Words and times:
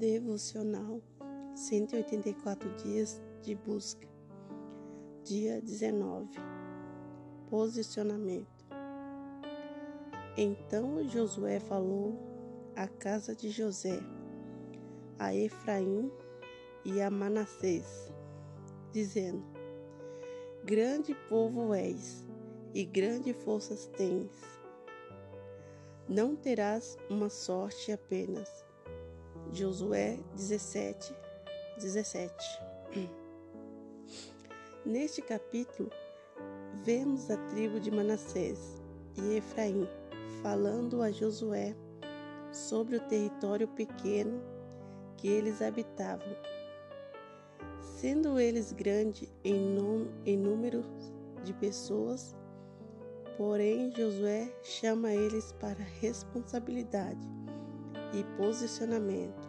Devocional 0.00 1.02
184 1.54 2.74
dias 2.76 3.20
de 3.42 3.54
busca. 3.54 4.08
Dia 5.24 5.60
19. 5.60 6.26
Posicionamento. 7.50 8.64
Então 10.38 11.06
Josué 11.06 11.60
falou 11.60 12.18
à 12.74 12.88
casa 12.88 13.36
de 13.36 13.50
José, 13.50 14.00
a 15.18 15.34
Efraim 15.34 16.10
e 16.82 17.02
a 17.02 17.10
Manassés, 17.10 18.10
dizendo: 18.92 19.44
Grande 20.64 21.14
povo 21.28 21.74
és, 21.74 22.26
e 22.72 22.86
grande 22.86 23.34
forças 23.34 23.84
tens. 23.98 24.32
Não 26.08 26.34
terás 26.34 26.96
uma 27.10 27.28
sorte 27.28 27.92
apenas 27.92 28.69
Josué 29.52 30.16
17, 30.36 31.12
17. 31.76 32.32
Neste 34.86 35.20
capítulo, 35.20 35.90
vemos 36.84 37.28
a 37.30 37.36
tribo 37.48 37.80
de 37.80 37.90
Manassés 37.90 38.80
e 39.16 39.36
Efraim 39.36 39.88
falando 40.40 41.02
a 41.02 41.10
Josué 41.10 41.74
sobre 42.52 42.96
o 42.96 43.00
território 43.08 43.66
pequeno 43.66 44.40
que 45.16 45.26
eles 45.26 45.60
habitavam. 45.60 46.36
Sendo 47.80 48.38
eles 48.38 48.70
grandes 48.70 49.28
em, 49.42 49.76
em 50.24 50.36
número 50.36 50.84
de 51.42 51.52
pessoas, 51.54 52.36
porém 53.36 53.90
Josué 53.90 54.54
chama 54.62 55.12
eles 55.12 55.50
para 55.52 55.82
responsabilidade 56.00 57.28
e 58.12 58.24
posicionamento, 58.36 59.48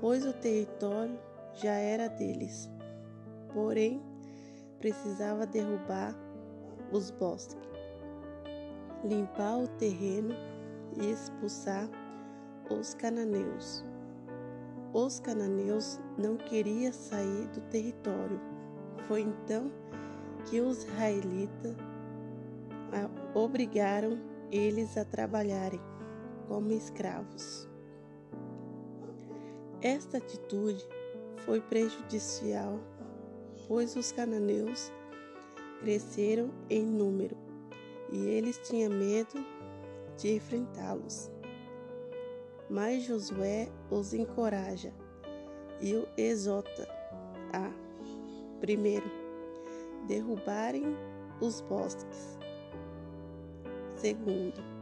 pois 0.00 0.24
o 0.26 0.32
território 0.32 1.18
já 1.54 1.72
era 1.72 2.08
deles, 2.08 2.70
porém 3.52 4.02
precisava 4.78 5.46
derrubar 5.46 6.14
os 6.92 7.10
bosques, 7.10 7.68
limpar 9.04 9.58
o 9.58 9.68
terreno 9.68 10.34
e 11.00 11.10
expulsar 11.10 11.88
os 12.70 12.94
cananeus. 12.94 13.84
Os 14.92 15.20
cananeus 15.20 16.00
não 16.16 16.36
queriam 16.36 16.92
sair 16.92 17.48
do 17.48 17.60
território. 17.68 18.40
Foi 19.06 19.20
então 19.20 19.70
que 20.46 20.60
os 20.60 20.84
israelitas 20.84 21.76
obrigaram 23.34 24.18
eles 24.50 24.96
a 24.96 25.04
trabalharem 25.04 25.80
como 26.48 26.72
escravos. 26.72 27.68
Esta 29.82 30.18
atitude 30.18 30.86
foi 31.44 31.60
prejudicial, 31.60 32.80
pois 33.68 33.94
os 33.94 34.10
cananeus 34.12 34.92
cresceram 35.80 36.50
em 36.70 36.84
número 36.84 37.36
e 38.10 38.26
eles 38.26 38.58
tinham 38.58 38.90
medo 38.90 39.44
de 40.16 40.34
enfrentá-los. 40.34 41.30
Mas 42.68 43.04
Josué 43.04 43.68
os 43.90 44.12
encoraja 44.12 44.92
e 45.80 45.94
o 45.94 46.08
exorta 46.16 46.88
a, 47.52 47.70
primeiro, 48.60 49.08
derrubarem 50.08 50.96
os 51.40 51.60
bosques. 51.60 52.38
Segundo, 53.96 54.75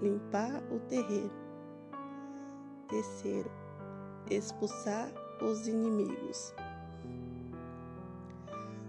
limpar 0.00 0.62
o 0.72 0.78
terreno. 0.80 1.30
Terceiro, 2.88 3.50
expulsar 4.30 5.12
os 5.42 5.66
inimigos. 5.66 6.54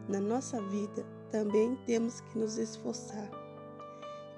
Na 0.08 0.20
nossa 0.20 0.62
vida 0.62 1.06
também 1.30 1.76
temos 1.86 2.22
que 2.22 2.38
nos 2.38 2.58
esforçar 2.58 3.30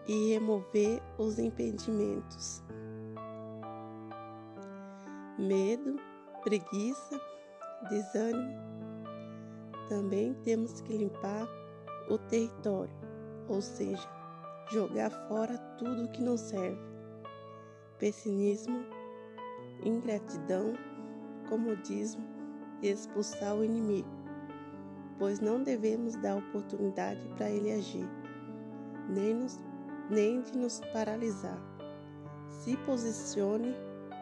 e 0.07 0.33
remover 0.33 1.01
os 1.17 1.39
impedimentos. 1.39 2.61
Medo, 5.37 5.95
preguiça, 6.43 7.19
desânimo. 7.89 8.59
Também 9.87 10.33
temos 10.43 10.81
que 10.81 10.97
limpar 10.97 11.47
o 12.09 12.17
território, 12.17 12.93
ou 13.47 13.61
seja, 13.61 14.07
jogar 14.71 15.11
fora 15.27 15.57
tudo 15.77 16.07
que 16.09 16.21
não 16.21 16.37
serve. 16.37 16.79
Pessimismo, 17.99 18.85
ingratidão, 19.83 20.73
comodismo 21.49 22.23
e 22.81 22.89
expulsar 22.89 23.55
o 23.55 23.63
inimigo, 23.63 24.09
pois 25.19 25.39
não 25.39 25.61
devemos 25.61 26.15
dar 26.15 26.37
oportunidade 26.37 27.27
para 27.35 27.49
ele 27.49 27.71
agir, 27.73 28.07
nem, 29.09 29.35
nos, 29.35 29.59
nem 30.09 30.41
de 30.41 30.57
nos 30.57 30.79
paralisar. 30.93 31.61
Se 32.49 32.77
posicione, 32.77 33.75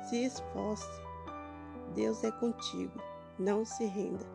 se 0.09 0.25
esforce. 0.25 1.01
Deus 1.95 2.23
é 2.23 2.31
contigo, 2.31 2.99
não 3.37 3.63
se 3.63 3.85
renda. 3.85 4.25